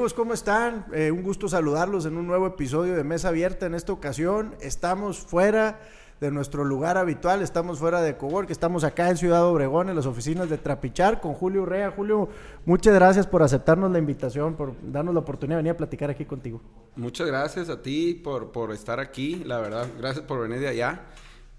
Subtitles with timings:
[0.00, 0.14] amigos?
[0.14, 0.86] ¿Cómo están?
[0.94, 3.66] Eh, un gusto saludarlos en un nuevo episodio de Mesa Abierta.
[3.66, 5.78] En esta ocasión estamos fuera
[6.22, 10.06] de nuestro lugar habitual, estamos fuera de Cowork, estamos acá en Ciudad Obregón, en las
[10.06, 11.90] oficinas de Trapichar, con Julio Urrea.
[11.90, 12.30] Julio,
[12.64, 16.24] muchas gracias por aceptarnos la invitación, por darnos la oportunidad de venir a platicar aquí
[16.24, 16.62] contigo.
[16.96, 21.08] Muchas gracias a ti por, por estar aquí, la verdad, gracias por venir de allá.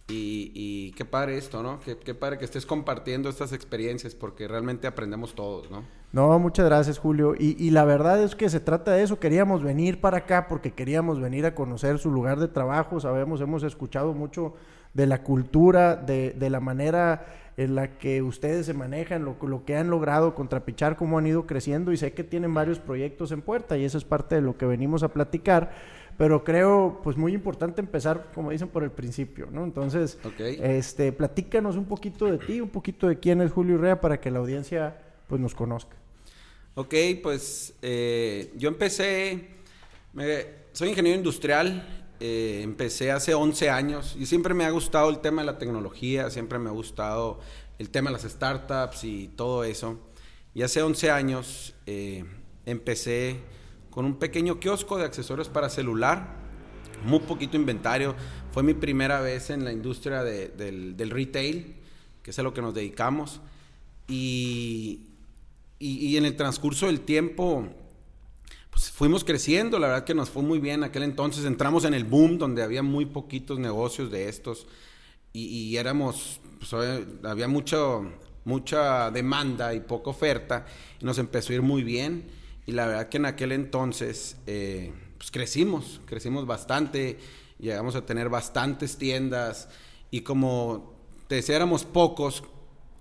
[0.07, 1.79] Y, qué padre esto, ¿no?
[1.79, 6.00] Qué, qué, padre que estés compartiendo estas experiencias porque realmente aprendemos todos, ¿no?
[6.13, 7.35] No, muchas gracias, Julio.
[7.37, 9.19] Y, y, la verdad es que se trata de eso.
[9.19, 12.99] Queríamos venir para acá porque queríamos venir a conocer su lugar de trabajo.
[12.99, 14.53] Sabemos, hemos escuchado mucho
[14.93, 19.63] de la cultura, de, de la manera en la que ustedes se manejan, lo, lo
[19.63, 21.93] que han logrado contrapichar, cómo han ido creciendo.
[21.93, 24.65] Y sé que tienen varios proyectos en puerta y eso es parte de lo que
[24.65, 25.71] venimos a platicar
[26.17, 29.63] pero creo pues muy importante empezar, como dicen, por el principio, ¿no?
[29.63, 34.19] Entonces, este, platícanos un poquito de ti, un poquito de quién es Julio Rea para
[34.19, 36.00] que la audiencia pues nos conozca.
[36.73, 39.49] Ok, pues eh, yo empecé,
[40.71, 45.41] soy ingeniero industrial, eh, empecé hace 11 años y siempre me ha gustado el tema
[45.41, 47.41] de la tecnología, siempre me ha gustado
[47.77, 49.99] el tema de las startups y todo eso.
[50.53, 52.23] Y hace 11 años eh,
[52.65, 53.41] empecé
[53.89, 56.37] con un pequeño kiosco de accesorios para celular,
[57.03, 58.15] muy poquito inventario.
[58.53, 61.75] Fue mi primera vez en la industria del, retail,
[62.23, 63.41] que es a lo que nos dedicamos.
[64.07, 65.10] Y,
[65.81, 67.67] y, en el transcurso del tiempo,
[68.69, 70.83] pues fuimos creciendo, la verdad que nos fue muy bien.
[70.83, 74.67] Aquel entonces entramos en el boom donde había muy poquitos negocios de estos
[75.33, 76.73] y, éramos, pues,
[77.23, 78.11] había mucho,
[78.45, 80.65] mucha demanda y poca oferta
[80.99, 82.25] y nos empezó a ir muy bien
[82.67, 87.17] y la verdad que en aquel entonces, eh, pues crecimos, crecimos bastante,
[87.59, 89.69] llegamos a tener bastantes tiendas
[90.11, 90.93] y como
[91.27, 92.43] te decía, éramos pocos,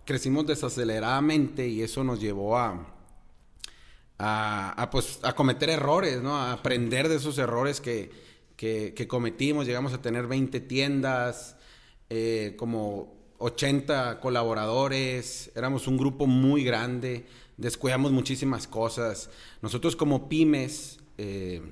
[0.04, 2.86] crecimos desaceleradamente y eso nos llevó a,
[4.18, 6.36] a, pues, a cometer errores, ¿no?
[6.36, 8.10] A aprender de esos errores que,
[8.56, 9.66] que, cometimos.
[9.66, 11.56] Llegamos a tener 20 tiendas,
[12.08, 17.26] eh, como 80 colaboradores, éramos un grupo muy grande
[17.60, 19.30] descuidamos muchísimas cosas.
[19.62, 21.62] Nosotros como pymes, eh,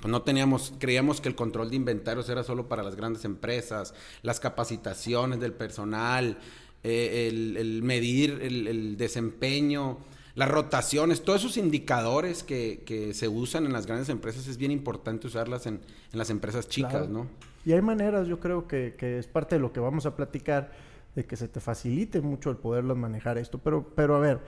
[0.00, 3.94] pues no teníamos, creíamos que el control de inventarios era solo para las grandes empresas,
[4.22, 6.38] las capacitaciones del personal,
[6.84, 9.98] eh, el, medir el, desempeño,
[10.34, 15.26] las rotaciones, todos esos indicadores que, se usan en las grandes empresas es bien importante
[15.26, 15.80] usarlas en,
[16.12, 17.26] las empresas chicas, ¿no?
[17.64, 20.72] Y hay maneras, yo creo que, que, es parte de lo que vamos a platicar,
[21.14, 23.58] de que se te facilite mucho el poderlos manejar esto.
[23.58, 24.40] Pero, pero a ver,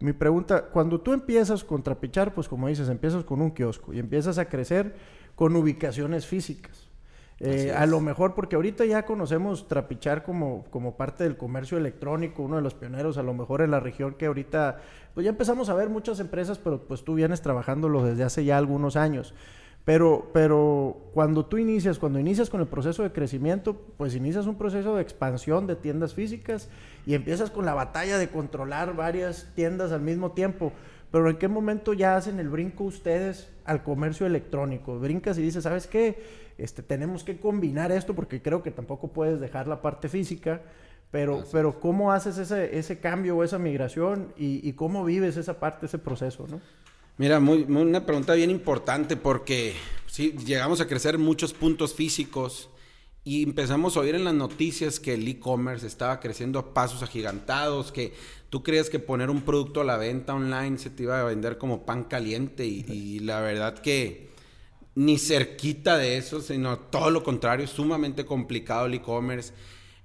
[0.00, 3.98] mi pregunta, cuando tú empiezas con Trapichar, pues como dices, empiezas con un kiosco y
[3.98, 4.94] empiezas a crecer
[5.34, 6.89] con ubicaciones físicas.
[7.42, 12.42] Eh, a lo mejor, porque ahorita ya conocemos Trapichar como, como parte del comercio electrónico,
[12.42, 14.78] uno de los pioneros, a lo mejor en la región que ahorita,
[15.14, 18.58] pues ya empezamos a ver muchas empresas, pero pues tú vienes trabajándolo desde hace ya
[18.58, 19.34] algunos años.
[19.86, 24.56] Pero, pero cuando tú inicias, cuando inicias con el proceso de crecimiento, pues inicias un
[24.56, 26.68] proceso de expansión de tiendas físicas
[27.06, 30.72] y empiezas con la batalla de controlar varias tiendas al mismo tiempo.
[31.10, 34.98] Pero ¿en qué momento ya hacen el brinco ustedes al comercio electrónico?
[34.98, 36.22] Brincas y dices, ¿sabes qué?
[36.56, 40.62] Este, tenemos que combinar esto porque creo que tampoco puedes dejar la parte física.
[41.10, 45.58] Pero, pero ¿cómo haces ese, ese cambio o esa migración y, y cómo vives esa
[45.58, 46.60] parte, ese proceso, no?
[47.18, 49.74] Mira, muy, una pregunta bien importante porque
[50.06, 52.70] sí, llegamos a crecer muchos puntos físicos
[53.24, 57.92] y empezamos a oír en las noticias que el e-commerce estaba creciendo a pasos agigantados,
[57.92, 58.14] que
[58.50, 61.56] tú creías que poner un producto a la venta online se te iba a vender
[61.56, 64.30] como pan caliente y, la verdad que
[64.96, 69.52] ni cerquita de eso, sino todo lo contrario, sumamente complicado el e-commerce.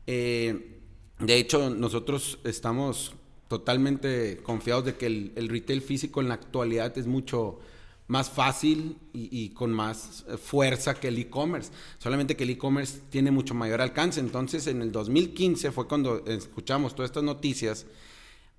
[0.06, 0.80] Eh,
[1.20, 3.16] de hecho, nosotros estamos
[3.48, 7.60] totalmente confiados de que el, retail físico en la actualidad es mucho
[8.08, 11.72] más fácil y, con más fuerza que el e-commerce.
[11.98, 14.20] Solamente que el e-commerce tiene mucho mayor alcance.
[14.20, 17.88] Entonces, en el 2015 fue cuando escuchamos todas estas noticias.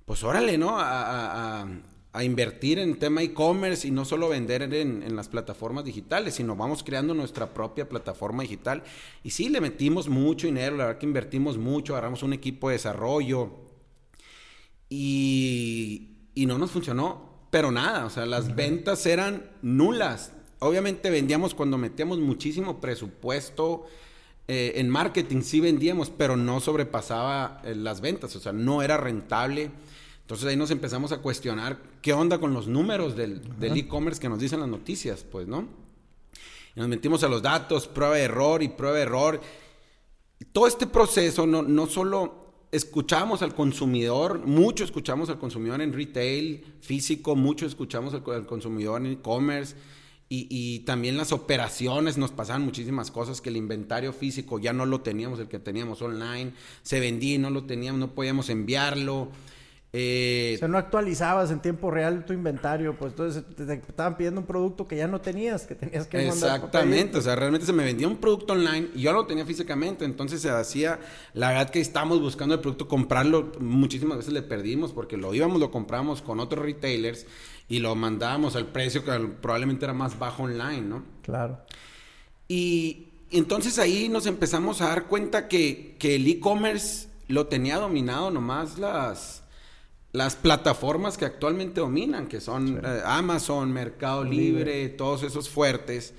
[0.06, 0.76] Pues órale, ¿no?
[0.78, 1.68] A,
[2.22, 6.82] invertir en tema e-commerce y no solo vender en, en, las plataformas digitales, sino vamos
[6.82, 8.82] creando nuestra propia plataforma digital.
[9.22, 12.76] Y sí, le metimos mucho dinero, la verdad que invertimos mucho, agarramos un equipo de
[12.76, 13.66] desarrollo,
[14.88, 20.32] y, no nos funcionó, pero nada, o sea, las ventas eran nulas.
[20.58, 23.86] Obviamente vendíamos cuando metíamos muchísimo presupuesto
[24.48, 28.96] eh, en marketing, sí vendíamos, pero no sobrepasaba eh, las ventas, o sea, no era
[28.96, 29.70] rentable.
[30.20, 34.40] Entonces ahí nos empezamos a cuestionar qué onda con los números del e-commerce que nos
[34.40, 35.68] dicen las noticias, pues, ¿no?
[36.74, 39.40] Y nos metimos a los datos, prueba de error y prueba de error.
[40.52, 46.64] Todo este proceso no, no solo escuchamos al consumidor, mucho escuchamos al consumidor en retail
[46.80, 49.76] físico, mucho escuchamos al, consumidor en e-commerce.
[50.28, 54.84] Y, y, también las operaciones nos pasaban muchísimas cosas que el inventario físico ya no
[54.84, 56.52] lo teníamos, el que teníamos online,
[56.82, 59.30] se vendía y no lo teníamos, no podíamos enviarlo.
[59.98, 64.42] Eh, o sea, no actualizabas en tiempo real tu inventario, pues entonces te, estaban pidiendo
[64.42, 66.56] un producto que ya no tenías, que tenías que mandar.
[66.56, 69.46] Exactamente, o sea, realmente se me vendía un producto online y yo no lo tenía
[69.46, 70.98] físicamente, entonces se hacía,
[71.32, 75.60] la verdad que estábamos buscando el producto, comprarlo, muchísimas veces le perdimos porque lo íbamos,
[75.60, 77.24] lo compramos con otros retailers
[77.66, 81.04] y lo mandábamos al precio que probablemente era más bajo online, ¿no?
[81.22, 81.58] Claro.
[82.48, 88.30] Y, entonces ahí nos empezamos a dar cuenta que, que el e-commerce lo tenía dominado
[88.30, 89.45] nomás las
[90.16, 96.14] las plataformas que actualmente dominan, que son eh, Amazon, Mercado Libre, todos esos fuertes.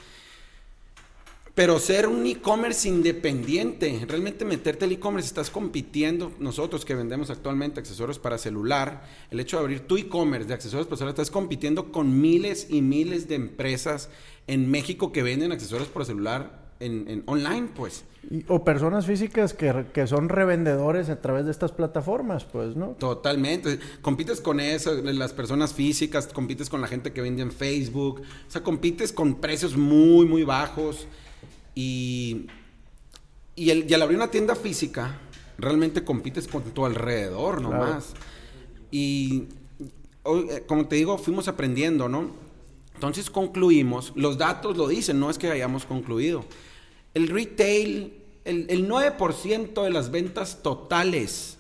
[1.56, 7.80] Pero ser un e-commerce independiente, realmente meterte al e-commerce, estás compitiendo, nosotros que vendemos actualmente
[7.80, 11.92] accesorios para celular, el hecho de abrir tu e-commerce de accesorios para celular, estás compitiendo
[11.92, 14.10] con miles y miles de empresas
[14.46, 18.06] en México que venden accesorios para celular en, online, pues.
[18.48, 22.90] o personas físicas que, son revendedores a través de estas plataformas, pues, ¿no?
[23.00, 23.80] Totalmente.
[24.02, 28.52] Compites con eso, las personas físicas, compites con la gente que vende en Facebook, o
[28.52, 31.08] sea, compites con precios muy, muy bajos.
[31.76, 32.48] Y,
[33.56, 35.20] y, el, al abrir una tienda física,
[35.58, 38.14] realmente compites con tu alrededor nomás.
[38.92, 39.48] Y
[40.26, 42.47] eh, como te digo, fuimos aprendiendo, ¿no?
[42.98, 46.46] Entonces concluimos, los datos lo dicen, no es que hayamos concluido.
[47.14, 48.12] El retail,
[48.44, 51.60] el, 9% de las ventas totales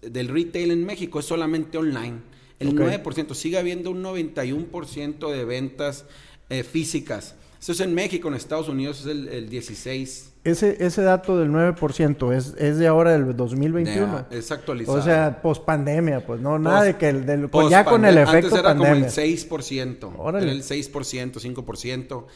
[0.00, 2.22] del retail en México es solamente online.
[2.58, 6.06] El 9%, sigue habiendo un 91% de ventas
[6.48, 7.34] eh, físicas.
[7.60, 10.27] Eso es en México, en Estados Unidos es el, 16%.
[10.44, 14.26] Ese, ese dato del 9% es, es de ahora del 2021.
[14.30, 14.98] es actualizado.
[14.98, 18.16] O sea, post pandemia, pues no, nada de que el, del, pues ya con el
[18.18, 20.28] efecto Antes era como el 6%.
[20.28, 22.26] Era el 6%, 5%.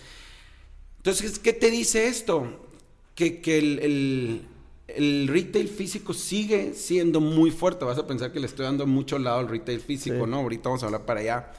[0.99, 2.47] Entonces, ¿qué te dice esto?
[3.15, 4.47] Que, que el,
[4.89, 7.85] el, retail físico sigue siendo muy fuerte.
[7.85, 10.39] Vas a pensar que le estoy dando mucho lado al retail físico, ¿no?
[10.39, 11.53] Ahorita vamos a hablar para allá.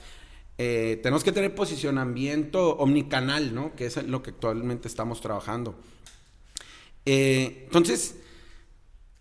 [0.57, 3.75] Eh, tenemos que tener posicionamiento omnicanal, ¿no?
[3.75, 5.75] Que es lo que actualmente estamos trabajando.
[7.05, 8.15] Eh, entonces,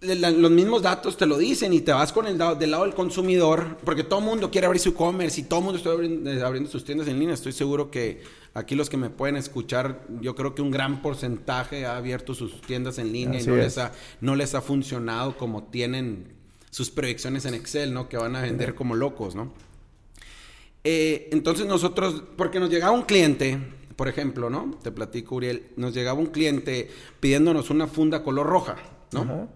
[0.01, 3.79] los mismos datos te lo dicen y te vas con el del lado del consumidor,
[3.85, 6.69] porque todo el mundo quiere abrir su e-commerce y todo el mundo está eh, abriendo,
[6.69, 7.35] sus tiendas en línea.
[7.35, 8.23] Estoy seguro que
[8.55, 12.61] aquí los que me pueden escuchar, yo creo que un gran porcentaje ha abierto sus
[12.63, 16.33] tiendas en línea y no les, ha, no les ha funcionado como tienen
[16.71, 18.09] sus proyecciones en Excel, ¿no?
[18.09, 19.53] Que van a vender como locos, ¿no?
[20.85, 23.59] Eh, entonces nosotros, porque nos llegaba un cliente,
[23.97, 24.79] por ejemplo, ¿no?
[24.83, 26.91] Te platico, Uriel, nos llegaba un cliente
[27.21, 28.77] pidiéndonos una funda color roja,
[29.13, 29.49] ¿no?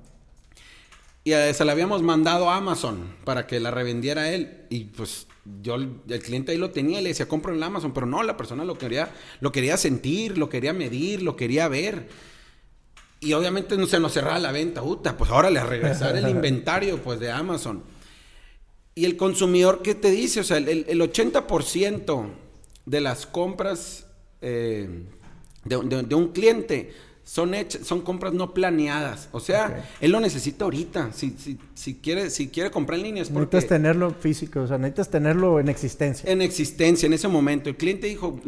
[1.27, 4.65] Y se la habíamos mandado a Amazon para que la revendiera él.
[4.71, 5.27] Y pues
[5.61, 7.93] yo, el cliente ahí lo tenía y le decía, compro en Amazon.
[7.93, 9.11] Pero no, la persona lo quería,
[9.41, 12.07] lo quería sentir, lo quería medir, lo quería ver.
[13.19, 14.83] Y obviamente no se nos cerraba la venta.
[14.83, 17.83] Puta, pues ahora le regresar el inventario pues de Amazon.
[18.95, 20.39] Y el consumidor, ¿qué te dice?
[20.39, 22.29] O sea, el, el 80%
[22.85, 24.06] de las compras
[24.41, 25.05] eh,
[25.65, 26.93] de, un cliente
[27.27, 29.29] son, hechas, son compras no planeadas.
[29.33, 31.13] O sea, él lo necesita ahorita.
[31.13, 33.57] Si, si, si, quiere, si quiere comprar en línea es porque...
[33.57, 36.31] Necesitas tenerlo físico, o sea, necesitas tenerlo en existencia.
[36.31, 37.69] En existencia, en ese momento.
[37.69, 38.41] El cliente dijo,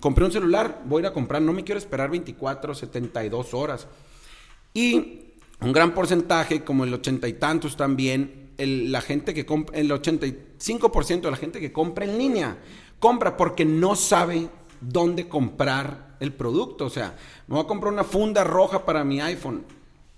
[0.00, 3.86] compré un celular, voy a ir a comprar, no me quiero esperar 24, 72 horas.
[4.74, 5.20] Y
[5.62, 9.90] un gran porcentaje, como el ochenta y tantos también, el, la gente que compra, el
[9.90, 12.58] 85% de la gente que compra en línea,
[12.98, 16.86] compra porque no sabe dónde comprar el producto.
[16.86, 19.64] O sea, me voy a comprar una funda roja para mi iPhone.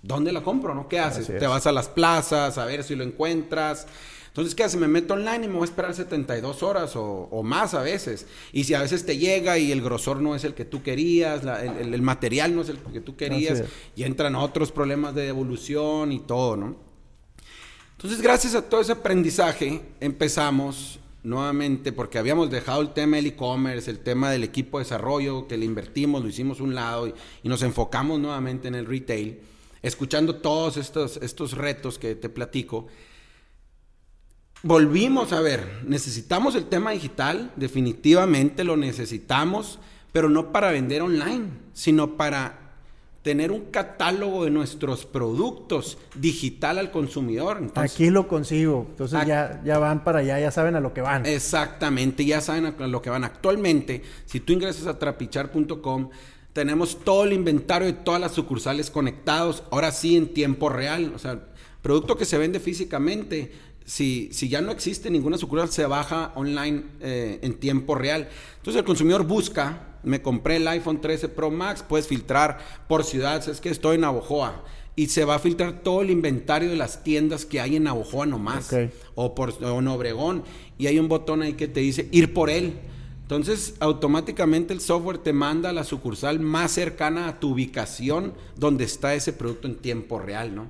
[0.01, 0.75] ¿Dónde la compro?
[0.75, 0.87] ¿No?
[0.87, 1.27] ¿Qué haces?
[1.27, 3.87] Te vas a las plazas a ver si lo encuentras.
[4.27, 4.79] Entonces, ¿qué haces?
[4.79, 8.25] Me meto online y me voy a esperar 72 horas o, más a veces.
[8.51, 11.43] Y si a veces te llega y el grosor no es el que tú querías,
[11.43, 13.63] el, el, material no es el que tú querías,
[13.95, 16.75] y entran otros problemas de devolución y todo, ¿no?
[17.91, 23.89] Entonces, gracias a todo ese aprendizaje, empezamos nuevamente, porque habíamos dejado el tema del e-commerce,
[23.89, 27.13] el tema del equipo de desarrollo, que le invertimos, lo hicimos un lado y,
[27.47, 29.39] nos enfocamos nuevamente en el retail,
[29.81, 32.87] escuchando todos estos, estos retos que te platico.
[34.61, 39.79] Volvimos a ver, necesitamos el tema digital, definitivamente lo necesitamos,
[40.13, 42.62] pero no para vender online, sino para
[43.23, 47.71] tener un catálogo de nuestros productos digital al consumidor.
[47.75, 48.85] Aquí lo consigo.
[48.89, 51.25] Entonces ya, ya van para allá, ya saben a lo que van.
[51.25, 53.23] Exactamente, ya saben a lo que van.
[53.23, 56.09] Actualmente, si tú ingresas a trapichar.com,
[56.53, 61.13] tenemos todo el inventario de todas las sucursales conectados, ahora sí en tiempo real.
[61.15, 61.39] O sea,
[61.83, 63.51] Producto que se vende físicamente,
[63.83, 68.29] si, si ya no existe ninguna sucursal, se baja online eh, en tiempo real.
[68.55, 73.47] Entonces el consumidor busca, me compré el iPhone 13 Pro Max, puedes filtrar por ciudad,
[73.47, 74.63] es que estoy en Navojoa.
[74.95, 78.27] Y se va a filtrar todo el inventario de las tiendas que hay en Navojoa
[78.27, 78.69] nomás.
[79.15, 80.43] O, por, o en Obregón.
[80.77, 82.79] Y hay un botón ahí que te dice ir por él.
[83.23, 88.83] Entonces, automáticamente el software te manda a la sucursal más cercana a tu ubicación donde
[88.83, 90.67] está ese producto en tiempo real, ¿no?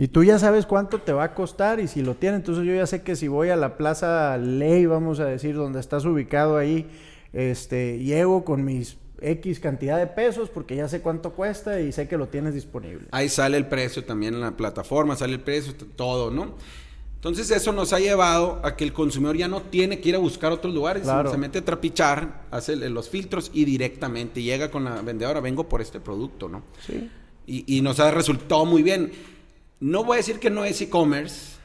[0.00, 2.72] Y tú ya sabes cuánto te va a costar y si lo tiene, entonces yo
[2.72, 6.56] ya sé que si voy a la Plaza Ley, vamos a decir, donde estás ubicado
[6.56, 6.86] ahí,
[7.38, 12.08] este, llego con mis X cantidad de pesos porque ya sé cuánto cuesta y sé
[12.08, 13.06] que lo tienes disponible.
[13.12, 16.54] Ahí sale el precio también en la plataforma, sale el precio, todo, ¿no?
[17.14, 20.18] Entonces eso nos ha llevado a que el consumidor ya no tiene que ir a
[20.18, 25.00] buscar otros lugares, se mete a trapichar, hace los filtros y directamente llega con la
[25.02, 26.62] vendedora, vengo por este producto, ¿no?
[26.86, 27.10] Sí.
[27.46, 29.12] Y, y nos ha resultado muy bien.
[29.80, 31.57] No voy a decir que no es e-commerce,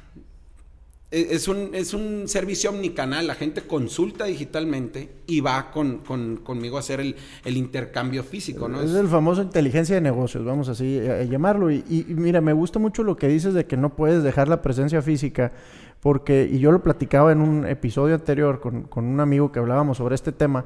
[1.14, 6.00] es un, es un servicio omnicanal, la gente consulta digitalmente y va con,
[6.44, 7.16] conmigo a hacer el,
[7.46, 8.82] intercambio físico, ¿no?
[8.82, 11.70] Es el famoso inteligencia de negocios, vamos así a, llamarlo.
[11.72, 14.64] Y, y, mira, me gusta mucho lo que dices de que no puedes dejar la
[14.64, 15.54] presencia física,
[16.00, 19.98] porque, y yo lo platicaba en un episodio anterior con, con un amigo que hablábamos
[19.98, 20.66] sobre este tema,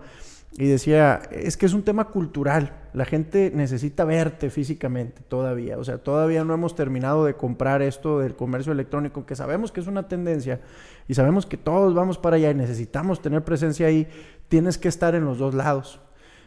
[0.53, 5.83] y decía, es que es un tema cultural, la gente necesita verte físicamente todavía, o
[5.83, 9.87] sea, todavía no hemos terminado de comprar esto del comercio electrónico, que sabemos que es
[9.87, 10.61] una tendencia
[11.07, 14.07] y sabemos que todos vamos para allá y necesitamos tener presencia ahí,
[14.47, 15.99] tienes que estar en los dos lados.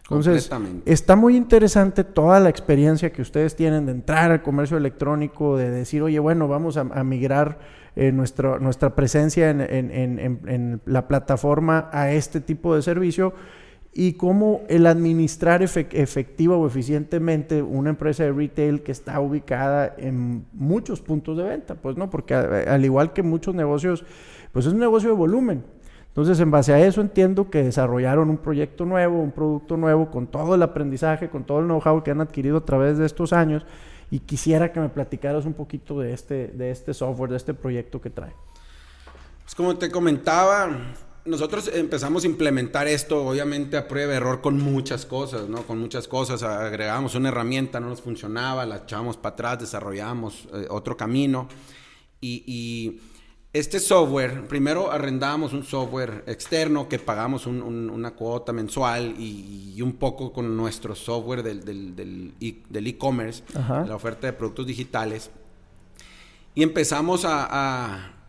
[0.02, 0.50] Entonces,
[0.87, 5.71] está muy interesante toda la experiencia que ustedes tienen de entrar al comercio electrónico, de
[5.71, 7.61] decir, oye, bueno, vamos a, migrar
[7.95, 13.35] eh, nuestra, nuestra presencia en, en la plataforma a este tipo de servicio
[13.92, 20.47] y cómo el administrar efectiva o eficientemente una empresa de retail que está ubicada en
[20.52, 24.04] muchos puntos de venta, pues no, porque al igual que muchos negocios,
[24.52, 25.64] pues es un negocio de volumen.
[26.09, 30.26] Entonces, en base a eso entiendo que desarrollaron un proyecto nuevo, un producto nuevo, con
[30.26, 33.64] todo el aprendizaje, con todo el know-how que han adquirido a través de estos años.
[34.11, 38.00] Y quisiera que me platicaras un poquito de este, de este software, de este proyecto
[38.00, 38.32] que trae.
[39.44, 40.68] Pues como te comentaba,
[41.25, 45.62] nosotros empezamos a implementar esto, obviamente a prueba de error con muchas cosas, ¿no?
[45.67, 50.67] Con muchas cosas, agregábamos una herramienta, no nos funcionaba, la echábamos para atrás, desarrollábamos eh,
[50.71, 51.49] otro camino.
[52.21, 53.00] Y,
[53.53, 60.33] este software, primero arrendábamos un software externo que pagamos una cuota mensual y, un poco
[60.33, 65.31] con nuestro software del e-commerce, la oferta de productos digitales.
[66.55, 68.20] Y empezamos a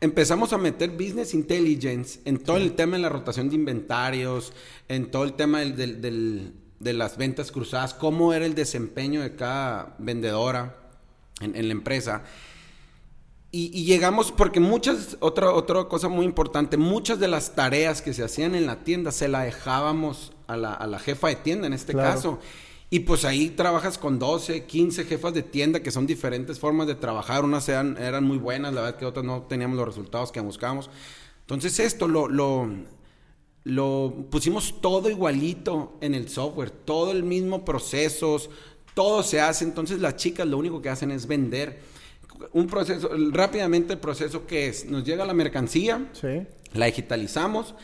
[0.00, 4.52] empezamos a meter business intelligence en todo el tema de la rotación de inventarios,
[4.88, 10.76] en todo el tema de las ventas cruzadas, cómo era el desempeño de cada vendedora
[11.40, 12.22] en, la empresa.
[13.50, 18.22] Y, llegamos, porque muchas, otra, otra cosa muy importante, muchas de las tareas que se
[18.22, 22.38] hacían en la tienda se la dejábamos a la, jefa de tienda en este caso.
[22.88, 26.94] Y pues ahí trabajas con 12, 15 jefas de tienda que son diferentes formas de
[26.94, 27.44] trabajar.
[27.44, 30.88] Unas eran, eran muy buenas, la verdad que otras no teníamos los resultados que buscábamos.
[31.40, 32.68] Entonces esto lo, lo,
[33.64, 38.50] lo pusimos todo igualito en el software, todo el mismo procesos,
[38.94, 39.64] todo se hace.
[39.64, 41.80] Entonces las chicas lo único que hacen es vender.
[42.52, 46.06] Un proceso, rápidamente el proceso que es, nos llega la mercancía,
[46.74, 47.74] la digitalizamos,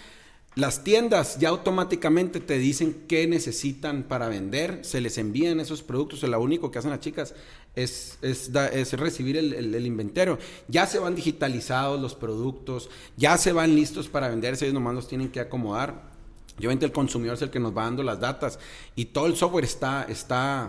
[0.55, 6.23] las tiendas ya automáticamente te dicen qué necesitan para vender, se les envían esos productos,
[6.23, 7.35] lo único que hacen las chicas
[7.75, 10.39] es, es, recibir el, inventario.
[10.69, 15.09] Ya se van digitalizados los productos, ya se van listos para venderse, ellos nomás los
[15.09, 16.13] tienen que acomodar.
[16.59, 18.59] Obviamente el consumidor es el que nos va dando las datas
[18.95, 20.69] y todo el software está, está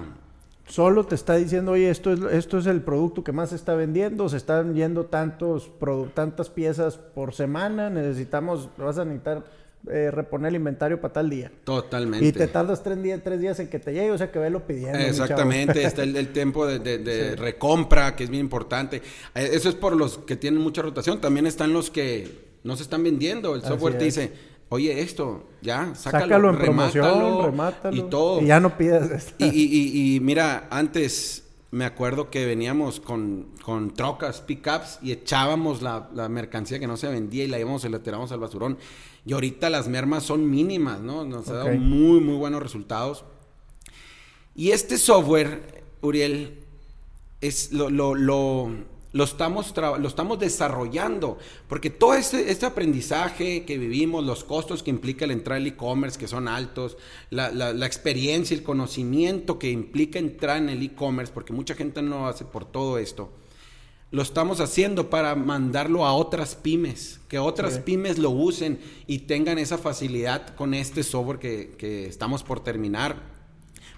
[0.66, 3.75] solo te está diciendo, oye, esto es, esto es el producto que más se está
[3.75, 5.70] vendiendo, se están yendo tantos,
[6.13, 9.44] tantas piezas por semana, necesitamos, vas a necesitar
[9.92, 11.52] eh, reponer el inventario para tal día.
[11.63, 12.25] Totalmente.
[12.25, 14.66] Y te tardas tres días, tres días en que te llegue, o sea que lo
[14.66, 14.98] pidiendo.
[14.98, 18.98] Exactamente, está el, tiempo de, recompra, que es bien importante.
[19.36, 21.20] Eh, eso es por los que tienen mucha rotación.
[21.20, 23.56] También están los que no se están vendiendo.
[23.56, 24.32] El software te dice,
[24.70, 28.42] oye, esto, ya, sácalo, en remátalo, remátalo, y todo.
[28.42, 29.36] Y ya no pidas.
[29.38, 35.82] Y, y, y, mira, antes me acuerdo que veníamos con, con trocas, pickups y echábamos
[35.82, 38.78] la, la, mercancía que no se vendía y la íbamos y la tiramos al basurón.
[39.25, 41.24] Y ahorita las mermas son mínimas, ¿no?
[41.24, 43.24] Nos ha dado muy, muy buenos resultados.
[44.56, 46.60] Y este software, Uriel,
[47.39, 48.70] es lo, lo, lo,
[49.13, 51.38] lo estamos, lo estamos desarrollando,
[51.68, 56.20] porque todo este, este, aprendizaje que vivimos, los costos que implica el entrar al e-commerce,
[56.20, 56.98] que son altos,
[57.30, 62.01] la, la, la, experiencia, el conocimiento que implica entrar en el e-commerce, porque mucha gente
[62.01, 63.30] no hace por todo esto,
[64.13, 69.58] lo estamos haciendo para mandarlo a otras pymes, que otras pymes lo usen y tengan
[69.58, 73.34] esa facilidad con este software que, que estamos por terminar.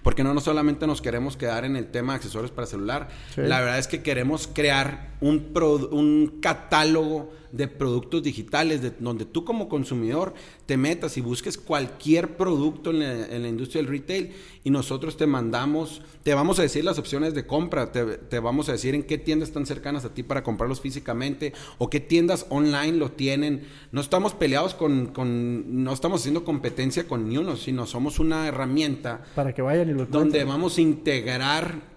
[0.03, 3.59] Porque no, no solamente nos queremos quedar en el tema de accesorios para celular, la
[3.59, 5.51] verdad es que queremos crear un,
[5.91, 10.33] un catálogo de productos digitales, de, donde tú como consumidor
[10.65, 12.99] te metas y busques cualquier producto en
[13.41, 14.33] la, industria del retail
[14.63, 18.73] y nosotros te mandamos, te vamos a decir las opciones de compra, te, vamos a
[18.73, 22.93] decir en qué tiendas están cercanas a ti para comprarlos físicamente o qué tiendas online
[22.93, 23.63] lo tienen.
[23.91, 28.47] No estamos peleados con, con no estamos haciendo competencia con ni uno, sino somos una
[28.47, 31.94] herramienta para que vayan y donde vamos a integrar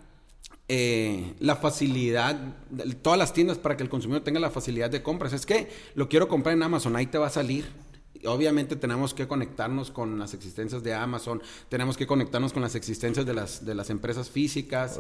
[0.70, 2.38] eh, la facilidad,
[3.00, 5.32] todas las tiendas para que el consumidor tenga la facilidad de compras.
[5.32, 7.66] Es que lo quiero comprar en Amazon, ahí te va a salir.
[8.26, 13.25] Obviamente tenemos que conectarnos con las existencias de Amazon, tenemos que conectarnos con las existencias
[13.25, 14.98] de las, de las empresas físicas.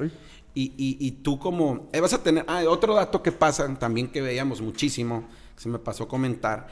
[0.54, 1.88] Y, y, tú como...
[1.92, 2.44] Eh, vas a tener...
[2.48, 6.68] Ah, otro dato que pasa también que veíamos muchísimo, que se me pasó a comentar,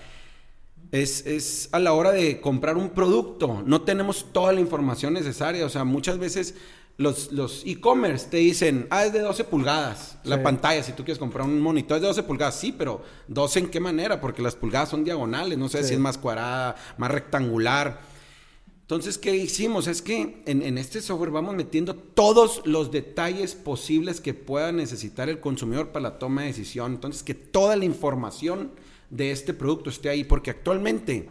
[0.92, 3.62] es, es, a la hora de comprar un producto.
[3.66, 5.66] No tenemos toda la información necesaria.
[5.66, 6.54] O sea, muchas veces
[6.98, 11.18] los, los e-commerce te dicen, ah, es de 12 pulgadas la pantalla, si tú quieres
[11.18, 14.56] comprar un monitor es de 12 pulgadas, sí, pero 12 en qué manera, porque las
[14.56, 18.00] pulgadas son diagonales, no sé si es más cuadrada, más rectangular.
[18.82, 19.88] Entonces, ¿qué hicimos?
[19.88, 25.28] Es que en, en, este software vamos metiendo todos los detalles posibles que pueda necesitar
[25.28, 26.92] el consumidor para la toma de decisión.
[26.92, 28.70] Entonces, que toda la información
[29.10, 31.28] de este producto esté ahí, porque actualmente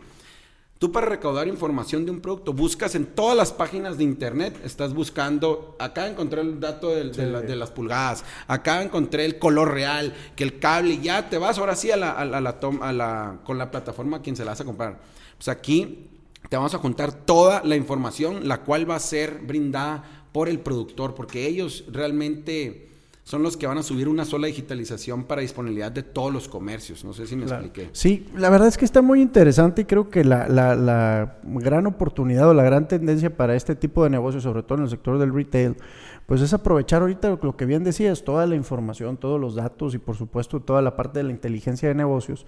[0.77, 4.94] Tú para recaudar información de un producto buscas en todas las páginas de internet, estás
[4.94, 10.60] buscando, acá encontré el dato de, las pulgadas, acá encontré el color real, que el
[10.60, 14.36] cable, ya te vas ahora sí a la, a la, con la plataforma a quien
[14.36, 15.00] se la vas a comprar.
[15.38, 16.10] Pues aquí
[16.50, 20.03] te vamos a juntar toda la información, la cual va a ser brindada
[20.34, 22.89] por el productor, porque ellos realmente
[23.25, 27.03] son los que van a subir una sola digitalización para disponibilidad de todos los comercios.
[27.03, 27.89] No sé si me expliqué.
[27.91, 31.88] Sí, la verdad es que está muy interesante y creo que la, la, la, gran
[31.88, 35.17] oportunidad o la gran tendencia para este tipo de negocios, sobre todo en el sector
[35.17, 35.75] del retail,
[36.27, 39.98] pues es aprovechar ahorita lo que bien decías, toda la información, todos los datos y
[39.98, 42.46] por supuesto toda la parte de la inteligencia de negocios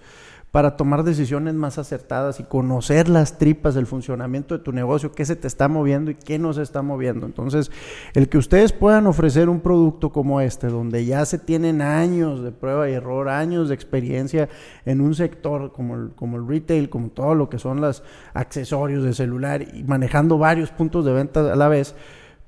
[0.50, 5.26] para tomar decisiones más acertadas y conocer las tripas del funcionamiento de tu negocio, qué
[5.26, 7.26] se te está moviendo y qué no se está moviendo.
[7.26, 7.70] Entonces,
[8.14, 12.52] el que ustedes puedan ofrecer un producto como este, donde ya se tienen años de
[12.52, 14.48] prueba y error, años de experiencia
[14.84, 18.02] en un sector como el, como el retail, como todo lo que son los
[18.34, 21.94] accesorios de celular y manejando varios puntos de venta a la vez,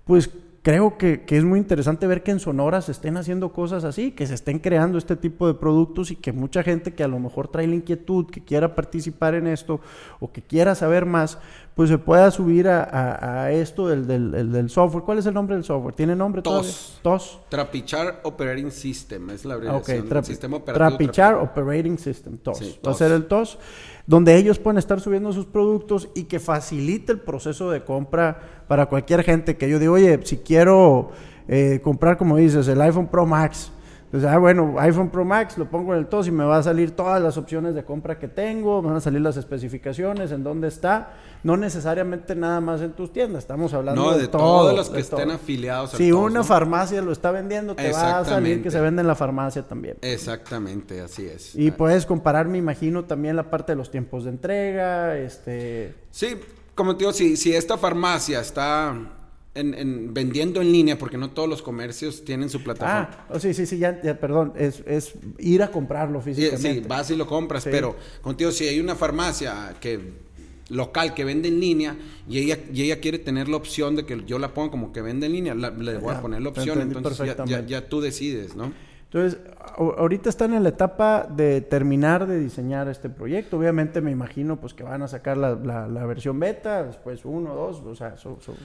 [0.04, 0.30] pues
[0.62, 4.26] creo que, es muy interesante ver que en Sonora se estén haciendo cosas así, que
[4.26, 7.48] se estén creando este tipo de productos y que mucha gente que a lo mejor
[7.48, 9.80] trae la inquietud, que quiera participar en esto
[10.18, 11.38] o que quiera saber más,
[11.80, 15.02] pues se pueda subir a, esto del, del, software.
[15.02, 15.94] ¿Cuál es el nombre del software?
[15.94, 17.00] ¿Tiene nombre TOS.
[17.00, 17.38] TOS.
[17.48, 20.98] Trapichar Operating System es la abreviación okay, sistema operativo.
[20.98, 22.80] Trapichar Operating System, TOS.
[22.86, 23.58] Va a ser el TOS
[24.06, 28.84] donde ellos pueden estar subiendo sus productos y que facilite el proceso de compra para
[28.84, 31.12] cualquier gente que yo digo, oye, si quiero
[31.48, 33.72] eh, comprar, como dices, el iPhone Pro Max,
[34.10, 36.62] entonces, ah, bueno, iPhone Pro Max, lo pongo en el TOS y me va a
[36.64, 40.42] salir todas las opciones de compra que tengo, me van a salir las especificaciones, en
[40.42, 44.90] dónde está, no necesariamente nada más en tus tiendas, estamos hablando de, de todos los
[44.90, 45.92] que estén afiliados.
[45.92, 49.14] Si una farmacia lo está vendiendo, te va a salir que se vende en la
[49.14, 49.96] farmacia también.
[50.02, 51.54] Exactamente, así es.
[51.54, 55.94] Y puedes comparar, me imagino, también la parte de los tiempos de entrega, este...
[56.10, 56.36] Sí,
[56.74, 59.19] como te digo, si, si esta farmacia está
[59.54, 63.10] en, vendiendo en línea, porque no todos los comercios tienen su plataforma.
[63.12, 66.82] Ah, oh, sí, sí, sí, ya, perdón, es, es, ir a comprarlo físicamente.
[66.82, 70.30] Sí, vas y lo compras, pero contigo, si hay una farmacia que
[70.68, 71.96] local que vende en línea
[72.28, 75.02] y ella, y ella quiere tener la opción de que yo la ponga como que
[75.02, 78.72] vende en línea, le voy a poner la opción, entonces ya, ya, tú decides, ¿no?
[79.12, 79.40] Entonces,
[79.76, 83.58] ahorita están en la etapa de terminar de diseñar este proyecto.
[83.58, 87.82] Obviamente me imagino pues que van a sacar la, la, versión beta, después uno, dos,
[87.84, 88.14] o sea,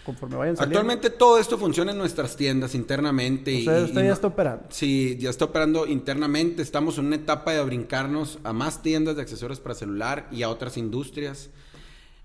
[0.06, 0.78] conforme vayan saliendo.
[0.78, 3.58] Actualmente todo esto funciona en nuestras tiendas internamente.
[3.62, 4.66] O sea, usted ya está operando.
[4.70, 6.62] Sí, ya está operando internamente.
[6.62, 10.50] Estamos en una etapa de brincarnos a más tiendas de accesorios para celular y a
[10.50, 11.50] otras industrias.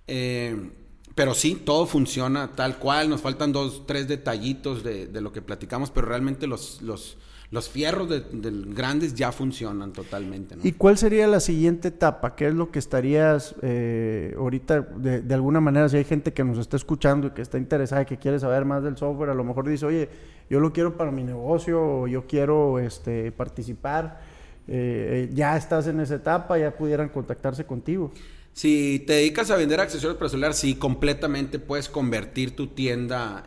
[0.06, 0.72] Eh,
[1.14, 3.08] pero sí, todo funciona tal cual.
[3.08, 6.82] Nos faltan dos, tres detallitos de, de lo que platicamos, pero realmente los...
[6.82, 7.16] los
[7.50, 8.22] los fierros de,
[8.68, 10.54] grandes ya funcionan totalmente.
[10.62, 12.36] ¿Y cuál sería la siguiente etapa?
[12.36, 16.58] ¿Qué es lo que estarías eh, ahorita, de, alguna manera, si hay gente que nos
[16.58, 19.42] está escuchando y que está interesada y que quiere saber más del software, a lo
[19.42, 20.08] mejor dice, oye,
[20.48, 24.20] yo lo quiero para mi negocio o yo quiero este, participar,
[24.68, 28.12] eh, eh, ya estás en esa etapa, ya pudieran contactarse contigo.
[28.52, 33.44] Si te dedicas a vender accesorios para celular, sí, completamente puedes convertir tu tienda,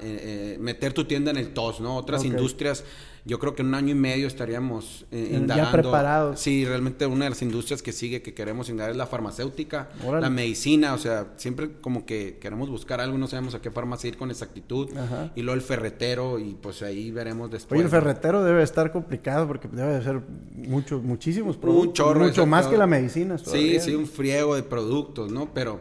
[0.59, 1.97] meter tu tienda en el TOS, ¿no?
[1.97, 2.85] Otras industrias
[3.25, 5.71] yo creo que en un año y medio estaríamos eh, Ya indagando.
[5.71, 6.39] preparados.
[6.41, 10.29] Sí, realmente una de las industrias que sigue, que queremos indagar es la farmacéutica, la
[10.29, 14.17] medicina, o sea, siempre como que queremos buscar algo, no sabemos a qué farmacia ir
[14.17, 14.89] con exactitud.
[15.35, 17.79] Y luego el ferretero, y pues ahí veremos después.
[17.79, 21.87] Oye, el ferretero debe estar complicado porque debe de ser muchos, muchísimos productos.
[21.87, 22.19] Un chorro.
[22.25, 23.37] Mucho más que la medicina.
[23.37, 25.53] Sí, sí, un friego de productos, ¿no?
[25.53, 25.79] Pero,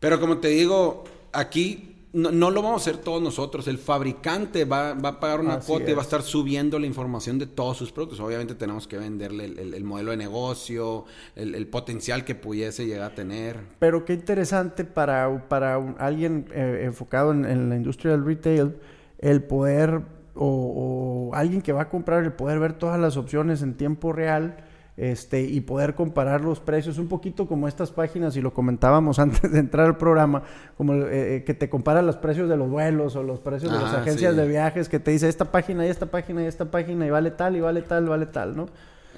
[0.00, 3.66] pero como te digo, aquí no, lo vamos a hacer todos nosotros.
[3.68, 7.46] El fabricante va, a pagar una cuota y va a estar subiendo la información de
[7.46, 8.20] todos sus productos.
[8.20, 13.60] Obviamente tenemos que venderle el, modelo de negocio, el, potencial que pudiese llegar a tener.
[13.78, 18.76] Pero qué interesante para, para alguien eh, enfocado en, la industria del retail,
[19.18, 20.02] el poder,
[20.34, 24.12] o, o alguien que va a comprar, el poder ver todas las opciones en tiempo
[24.12, 24.64] real
[24.96, 29.50] este, y poder comparar los precios, un poquito como estas páginas, y lo comentábamos antes
[29.50, 30.42] de entrar al programa,
[30.76, 33.78] como eh, eh, que te compara los precios de los vuelos o los precios de
[33.78, 37.06] las agencias de viajes, que te dice esta página y esta página y esta página
[37.06, 38.66] y vale tal y vale tal, vale tal, ¿no?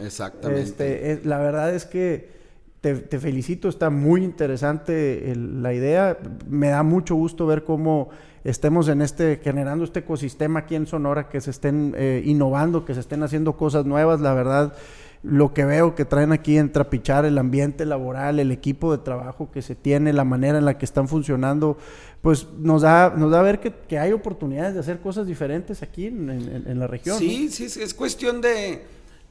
[0.03, 1.13] Exactamente.
[1.13, 2.35] Este, la verdad es que
[2.81, 8.11] te, felicito, está muy interesante la idea, me da mucho gusto ver cómo
[8.45, 12.93] estemos en este, generando este ecosistema aquí en Sonora, que se estén eh, innovando, que
[12.93, 14.75] se estén haciendo cosas nuevas, la verdad
[15.25, 19.51] lo que veo que traen aquí en Trapichar, el ambiente laboral, el equipo de trabajo
[19.51, 21.79] que se tiene, la manera en la que están funcionando,
[22.21, 26.07] pues nos da, nos da a ver que, hay oportunidades de hacer cosas diferentes aquí
[26.07, 27.19] en, la región.
[27.19, 28.83] Sí, sí, es cuestión de,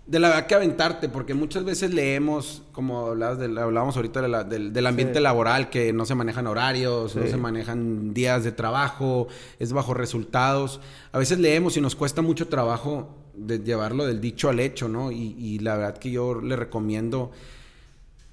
[0.08, 4.88] de la verdad que aventarte, porque muchas veces leemos, como hablabas de, hablábamos ahorita del,
[4.88, 9.28] ambiente laboral, que no se manejan horarios, no se manejan días de trabajo,
[9.60, 10.82] es bajo resultados.
[11.12, 15.12] A veces leemos y nos cuesta mucho trabajo de llevarlo del dicho al hecho, ¿no?
[15.12, 17.32] Y, la verdad que yo le recomiendo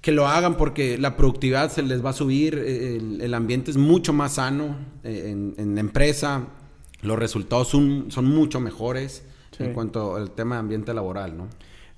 [0.01, 3.77] que lo hagan porque la productividad se les va a subir, eh, el, ambiente es
[3.77, 6.47] mucho más sano eh, en, la empresa,
[7.01, 9.23] los resultados son, son mucho mejores
[9.59, 11.47] en cuanto al tema de ambiente laboral, ¿no?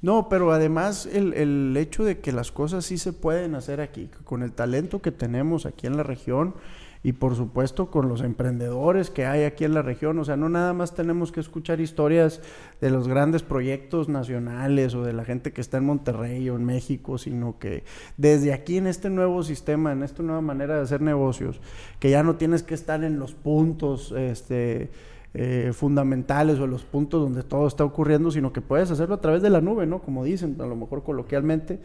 [0.02, 4.10] No, pero además el, el hecho de que las cosas sí se pueden hacer aquí,
[4.26, 6.56] con el talento que tenemos aquí en la región,
[7.04, 10.18] y por supuesto con los emprendedores que hay aquí en la región.
[10.20, 12.42] O sea, no nada más tenemos que escuchar historias
[12.80, 16.64] de los grandes proyectos nacionales o de la gente que está en Monterrey o en
[16.64, 17.84] México, sino que
[18.16, 21.60] desde aquí en este nuevo sistema, en esta nueva manera de hacer negocios,
[22.00, 24.90] que ya no tienes que estar en los puntos, este...
[25.36, 29.42] Eh, fundamentales o los puntos donde todo está ocurriendo, sino que puedes hacerlo a través
[29.42, 29.98] de la nube, ¿no?
[29.98, 31.80] Como dicen, a lo mejor coloquialmente,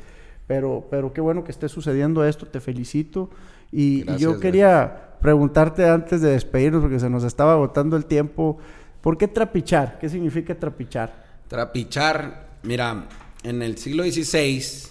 [0.47, 3.31] pero, pero qué bueno que esté sucediendo esto, te felicito.
[3.71, 8.59] Y, yo quería preguntarte antes de despedirnos, porque se nos estaba agotando el tiempo,
[9.01, 9.99] ¿por qué trapichar?
[9.99, 11.27] ¿Qué significa trapichar?
[11.49, 13.09] Trapichar, mira,
[13.43, 14.89] en el siglo XVI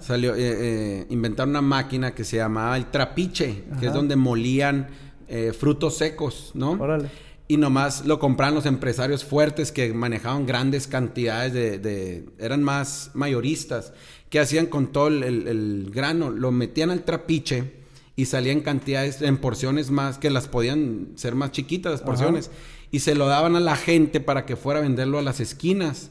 [0.00, 4.88] salió, eh, eh, inventaron una máquina que se llamaba el trapiche, que es donde molían
[5.28, 6.72] eh, frutos secos, ¿no?
[6.72, 7.08] Órale.
[7.48, 13.10] Y nomás lo compraban los empresarios fuertes que manejaban grandes cantidades de, de eran más
[13.14, 13.92] mayoristas,
[14.30, 17.81] que hacían con todo el, el grano, lo metían al trapiche
[18.16, 22.50] y salían cantidades en porciones más que las podían ser más chiquitas las porciones.
[22.90, 26.10] Y se lo daban a la gente para que fuera a venderlo a las esquinas.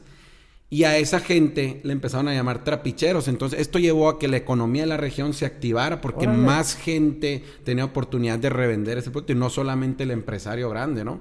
[0.68, 3.28] Y a esa gente le empezaron a llamar trapicheros.
[3.28, 7.44] Entonces esto llevó a que la economía de la región se activara porque más gente
[7.62, 11.20] tenía oportunidad de revender ese producto y no solamente el empresario grande no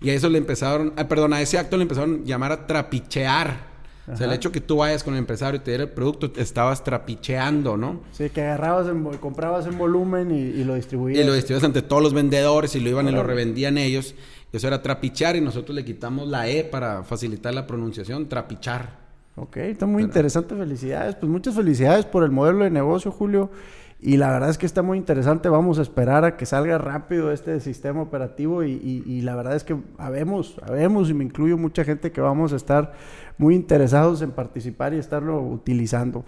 [0.00, 2.66] y a eso le empezaron ah, perdón a ese acto le empezaron a llamar a
[2.66, 3.71] trapichear
[4.10, 6.30] o sea, el hecho que tú vayas con el empresario y te diera el producto,
[6.30, 8.00] te estabas trapicheando, ¿no?
[8.10, 11.20] Sí, que agarrabas, en, comprabas en volumen y, lo distribuías.
[11.20, 14.16] Y lo distribuías ante todos los vendedores y lo iban y lo revendían ellos.
[14.52, 19.02] Eso era trapichar y nosotros le quitamos la E para facilitar la pronunciación, trapichar.
[19.36, 21.14] Ok, está muy interesante, felicidades.
[21.14, 23.50] Pues muchas felicidades por el modelo de negocio, Julio.
[24.04, 25.48] Y la verdad es que está muy interesante.
[25.48, 28.64] Vamos a esperar a que salga rápido este sistema operativo.
[28.64, 32.56] Y, la verdad es que habemos, habemos, y me incluyo mucha gente que vamos a
[32.56, 32.94] estar
[33.38, 36.24] muy interesados en participar y estarlo utilizando.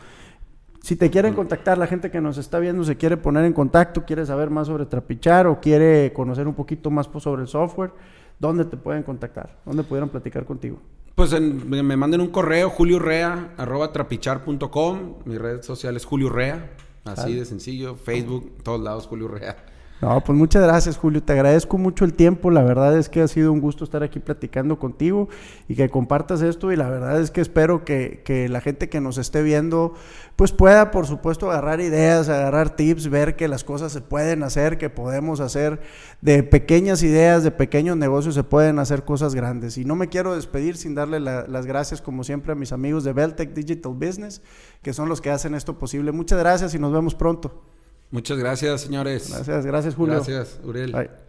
[0.83, 4.05] Si te quieren contactar, la gente que nos está viendo se quiere poner en contacto,
[4.05, 7.91] quiere saber más sobre Trapichar o quiere conocer un poquito más sobre el software,
[8.39, 9.59] ¿dónde te pueden contactar?
[9.65, 10.79] ¿Dónde pudieran platicar contigo?
[11.17, 15.15] Pues me manden un correo, juliurrea.trapichar.com.
[15.25, 16.71] Mi red social es Julio Rea.
[17.05, 17.97] Así de sencillo.
[17.97, 19.74] Facebook, todos lados, Julio Rea.
[20.01, 21.23] No, pues muchas gracias, Julio.
[21.23, 22.51] Te agradezco mucho el tiempo.
[22.51, 25.29] La verdad es que ha sido un gusto estar aquí platicando contigo
[25.67, 26.73] y que compartas esto.
[26.73, 29.95] Y la verdad es que espero que, que, la gente que nos esté viendo,
[30.37, 34.79] pues pueda, por supuesto, agarrar ideas, agarrar tips, ver que las cosas se pueden hacer,
[34.79, 35.81] que podemos hacer
[36.21, 39.79] de pequeñas ideas, de pequeños negocios, se pueden hacer cosas grandes.
[39.79, 43.13] Y no me quiero despedir sin darle las gracias, como siempre, a mis amigos de
[43.15, 44.43] Beltec Digital Business,
[44.83, 46.13] que son los que hacen esto posible.
[46.13, 47.74] Muchas gracias y nos vemos pronto.
[48.11, 49.31] Muchas gracias, señores.
[49.31, 50.15] Gracias, gracias, Julio.
[50.15, 50.93] Gracias, Uriel.
[50.93, 51.24] Bye.